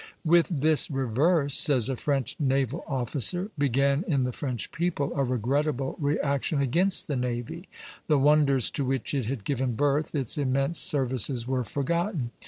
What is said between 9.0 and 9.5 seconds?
it had